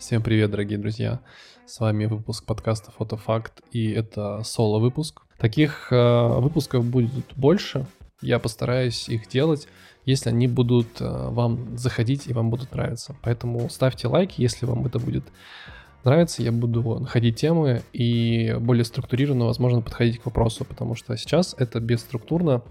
[0.00, 1.20] Всем привет, дорогие друзья!
[1.66, 5.20] С вами выпуск подкаста «Фотофакт», и это соло-выпуск.
[5.36, 7.84] Таких э, выпусков будет больше,
[8.22, 9.68] я постараюсь их делать,
[10.06, 13.14] если они будут э, вам заходить и вам будут нравиться.
[13.20, 15.24] Поэтому ставьте лайки, если вам это будет
[16.02, 21.54] нравиться, я буду находить темы и более структурированно, возможно, подходить к вопросу, потому что сейчас
[21.58, 22.62] это бесструктурно,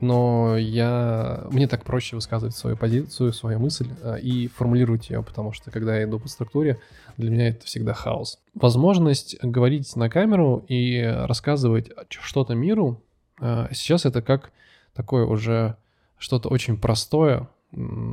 [0.00, 5.52] но я, мне так проще высказывать свою позицию, свою мысль э, и формулировать ее, потому
[5.52, 6.78] что когда я иду по структуре,
[7.16, 8.38] для меня это всегда хаос.
[8.54, 13.02] Возможность говорить на камеру и рассказывать что-то миру,
[13.40, 14.52] э, сейчас это как
[14.94, 15.76] такое уже
[16.18, 17.48] что-то очень простое,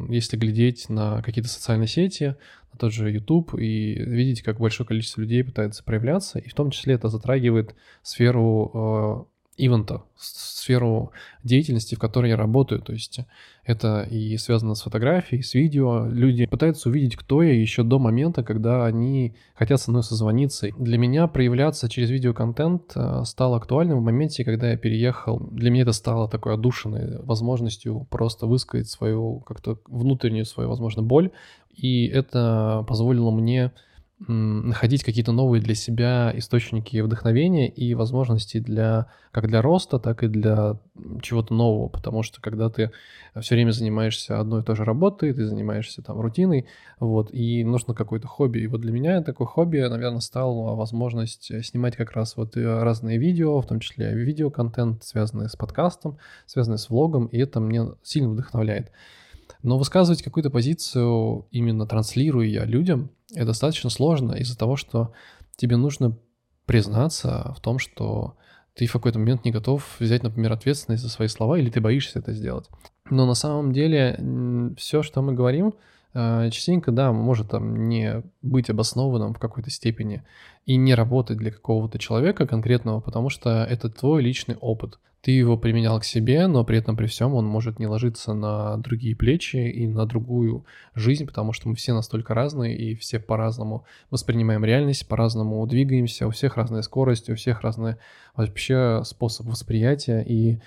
[0.10, 2.36] если глядеть на какие-то социальные сети,
[2.74, 6.72] на тот же YouTube и видеть, как большое количество людей пытается проявляться, и в том
[6.72, 11.12] числе это затрагивает сферу э, ивента, сферу
[11.44, 12.82] деятельности, в которой я работаю.
[12.82, 13.20] То есть
[13.66, 16.08] это и связано с фотографией, с видео.
[16.08, 20.70] Люди пытаются увидеть, кто я еще до момента, когда они хотят со мной созвониться.
[20.78, 25.40] Для меня проявляться через видеоконтент э, стало актуальным в моменте, когда я переехал.
[25.52, 31.32] Для меня это стало такой одушенной возможностью просто высказать свою как-то внутреннюю свою, возможно, боль.
[31.76, 33.72] И это позволило мне
[34.28, 40.28] находить какие-то новые для себя источники вдохновения и возможности для как для роста, так и
[40.28, 40.78] для
[41.22, 42.92] чего-то нового, потому что когда ты
[43.40, 46.68] все время занимаешься одной и той же работой, ты занимаешься там рутиной,
[47.00, 48.60] вот, и нужно какое-то хобби.
[48.60, 53.18] И вот для меня такое хобби, наверное, стало возможность снимать как раз вот э, разные
[53.18, 58.30] видео, в том числе видеоконтент, связанный с подкастом, связанный с влогом, и это мне сильно
[58.30, 58.92] вдохновляет.
[59.64, 65.14] Но высказывать какую-то позицию, именно транслируя я людям, это достаточно сложно из-за того, что
[65.56, 66.18] тебе нужно
[66.66, 68.36] признаться в том, что
[68.76, 72.20] ты в какой-то момент не готов взять, например, ответственность за свои слова, или ты боишься
[72.20, 72.70] это сделать.
[73.10, 75.74] Но на самом деле все, что мы говорим,
[76.14, 80.24] частенько, да, может там не быть обоснованным в какой-то степени
[80.66, 85.00] и не работать для какого-то человека конкретного, потому что это твой личный опыт.
[85.22, 88.76] Ты его применял к себе, но при этом при всем он может не ложиться на
[88.76, 90.66] другие плечи и на другую
[90.96, 96.32] жизнь, потому что мы все настолько разные и все по-разному воспринимаем реальность, по-разному двигаемся, у
[96.32, 97.96] всех разная скорость, у всех разный
[98.36, 100.60] вообще способ восприятия, и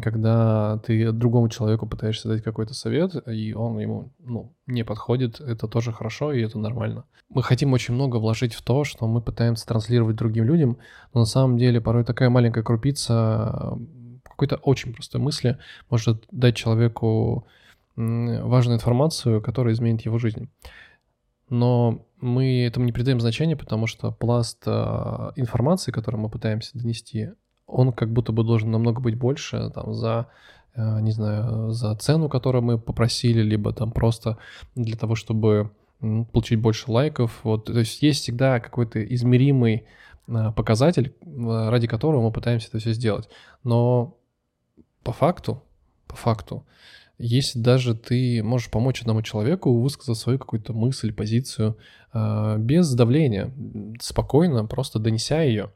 [0.00, 5.68] когда ты другому человеку пытаешься дать какой-то совет, и он ему ну, не подходит, это
[5.68, 7.04] тоже хорошо, и это нормально.
[7.28, 10.78] Мы хотим очень много вложить в то, что мы пытаемся транслировать другим людям,
[11.12, 13.78] но на самом деле порой такая маленькая крупица
[14.24, 15.58] какой-то очень простой мысли
[15.90, 17.46] может дать человеку
[17.96, 20.50] важную информацию, которая изменит его жизнь.
[21.48, 27.32] Но мы этому не придаем значения, потому что пласт а, информации, которую мы пытаемся донести,
[27.66, 30.28] он как будто бы должен намного быть больше там, за
[30.74, 34.38] э, не знаю, за цену, которую мы попросили, либо там просто
[34.74, 37.40] для того, чтобы получить больше лайков.
[37.44, 39.86] Вот, то есть есть всегда какой-то измеримый
[40.28, 43.28] э, показатель, э, ради которого мы пытаемся это все сделать.
[43.64, 44.16] Но
[45.02, 45.62] по факту,
[46.06, 46.66] по факту,
[47.18, 51.76] если даже ты можешь помочь одному человеку высказать свою какую-то мысль, позицию
[52.12, 53.52] без давления,
[54.00, 55.70] спокойно, просто донеся ее,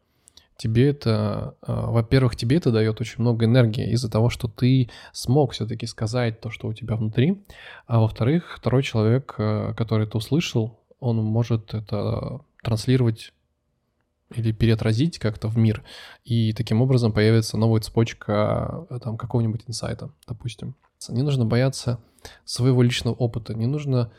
[0.56, 5.52] тебе это, а, во-первых, тебе это дает очень много энергии из-за того, что ты смог
[5.52, 7.42] все-таки сказать то, что у тебя внутри,
[7.86, 13.32] а во-вторых, второй человек, э, который это услышал, он может это транслировать
[14.34, 15.84] или переотразить как-то в мир,
[16.24, 20.74] и таким образом появится новая цепочка э, там какого-нибудь инсайта, допустим.
[21.08, 22.00] Не нужно бояться
[22.44, 24.10] своего личного опыта, не нужно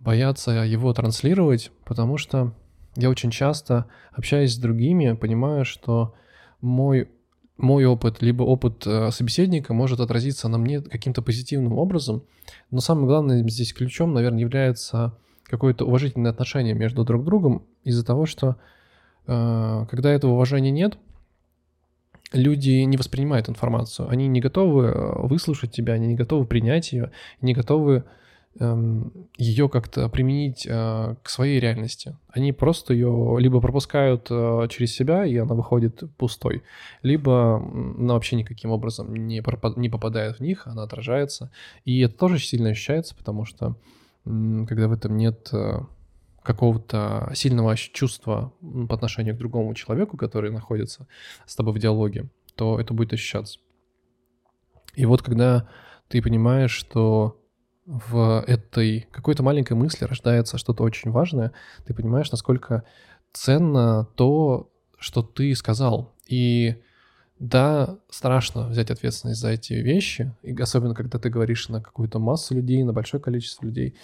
[0.00, 2.52] бояться его транслировать, потому что
[2.96, 6.14] я очень часто, общаясь с другими, понимаю, что
[6.60, 7.08] мой,
[7.56, 12.24] мой опыт, либо опыт э, собеседника может отразиться на мне каким-то позитивным образом,
[12.70, 18.26] но самое главное здесь ключом, наверное, является какое-то уважительное отношение между друг другом из-за того,
[18.26, 18.56] что
[19.26, 20.98] э, когда этого уважения нет,
[22.32, 27.10] люди не воспринимают информацию, они не готовы э, выслушать тебя, они не готовы принять ее,
[27.40, 28.04] не готовы
[29.36, 32.16] ее как-то применить э, к своей реальности.
[32.28, 36.62] Они просто ее либо пропускают э, через себя, и она выходит пустой,
[37.02, 41.50] либо она вообще никаким образом не, пропад- не попадает в них, она отражается.
[41.84, 43.76] И это тоже сильно ощущается, потому что
[44.24, 45.80] когда в этом нет э,
[46.42, 48.52] какого-то сильного чувства
[48.88, 51.08] по отношению к другому человеку, который находится
[51.46, 53.58] с тобой в диалоге, то это будет ощущаться.
[54.94, 55.68] И вот когда
[56.08, 57.40] ты понимаешь, что
[57.86, 61.52] в этой какой-то маленькой мысли рождается что-то очень важное,
[61.86, 62.84] ты понимаешь, насколько
[63.32, 66.14] ценно то, что ты сказал.
[66.26, 66.76] И
[67.38, 72.54] да, страшно взять ответственность за эти вещи, и особенно когда ты говоришь на какую-то массу
[72.54, 73.96] людей, на большое количество людей.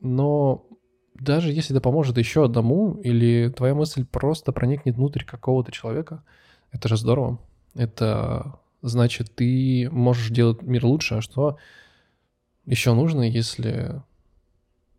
[0.00, 0.66] Но
[1.14, 6.24] даже если это поможет еще одному, или твоя мысль просто проникнет внутрь какого-то человека,
[6.72, 7.38] это же здорово.
[7.74, 11.58] Это значит, ты можешь делать мир лучше, а что
[12.64, 14.02] еще нужно, если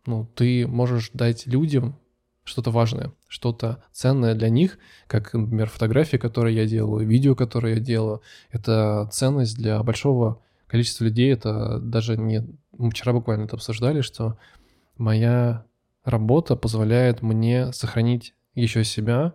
[0.06, 1.98] ну, ты можешь дать людям
[2.44, 7.80] что-то важное, что-то ценное для них, как, например, фотографии, которые я делаю, видео, которые я
[7.80, 8.20] делаю.
[8.50, 11.32] Это ценность для большого количества людей.
[11.32, 12.44] Это даже не...
[12.76, 14.36] Мы вчера буквально это обсуждали, что
[14.98, 15.64] моя
[16.04, 19.34] работа позволяет мне сохранить еще себя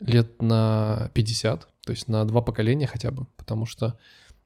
[0.00, 3.98] лет на 50, то есть на два поколения хотя бы, потому что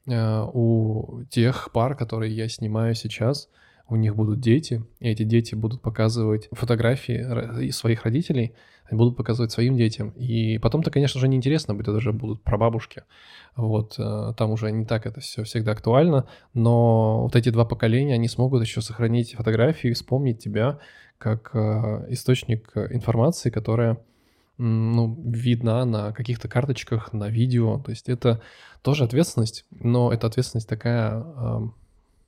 [0.08, 3.48] у тех пар, которые я снимаю сейчас,
[3.88, 8.54] у них будут дети, и эти дети будут показывать фотографии своих родителей,
[8.88, 10.10] они будут показывать своим детям.
[10.10, 13.02] И потом-то, конечно же, неинтересно будет, это уже будут прабабушки.
[13.56, 18.14] Вот, э, там уже не так это все всегда актуально, но вот эти два поколения,
[18.14, 20.78] они смогут еще сохранить фотографии, вспомнить тебя
[21.18, 23.98] как э, источник информации, которая
[24.58, 27.78] ну, видна на каких-то карточках, на видео.
[27.80, 28.40] То есть это
[28.82, 31.60] тоже ответственность, но эта ответственность такая э,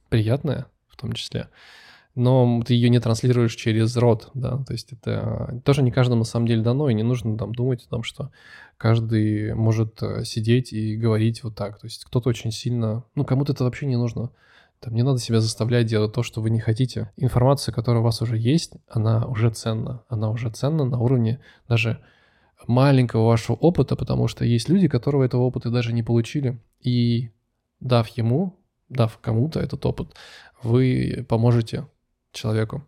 [0.09, 1.49] приятная в том числе.
[2.15, 6.25] Но ты ее не транслируешь через рот, да, то есть это тоже не каждому на
[6.25, 8.33] самом деле дано, и не нужно там думать о том, что
[8.77, 11.79] каждый может э, сидеть и говорить вот так.
[11.79, 14.31] То есть кто-то очень сильно, ну, кому-то это вообще не нужно.
[14.81, 17.11] Там не надо себя заставлять делать то, что вы не хотите.
[17.17, 20.03] Информация, которая у вас уже есть, она уже ценна.
[20.09, 22.01] Она уже ценна на уровне даже
[22.67, 26.61] маленького вашего опыта, потому что есть люди, которые этого опыта даже не получили.
[26.81, 27.31] И
[27.81, 28.59] дав ему,
[28.89, 30.15] дав кому-то этот опыт,
[30.63, 31.87] вы поможете
[32.33, 32.85] человеку.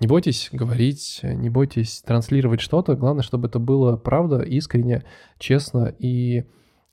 [0.00, 2.94] Не бойтесь говорить, не бойтесь транслировать что-то.
[2.94, 5.04] Главное, чтобы это было правда, искренне,
[5.38, 6.44] честно и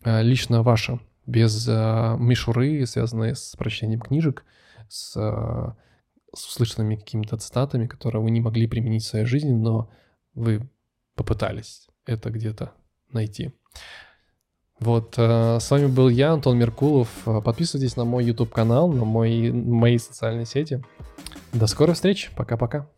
[0.03, 4.43] э, лично ваше, без э, мишуры, связанной с прочтением книжек,
[4.89, 5.73] с, э,
[6.35, 9.91] с услышанными какими-то цитатами, которые вы не могли применить в своей жизни, но
[10.33, 10.67] вы
[11.23, 12.73] попытались это где-то
[13.11, 13.53] найти.
[14.79, 17.07] Вот, э, с вами был я, Антон Меркулов.
[17.23, 20.83] Подписывайтесь на мой YouTube канал, на мои, мои социальные сети.
[21.53, 22.29] До скорой встречи.
[22.35, 22.89] Пока-пока.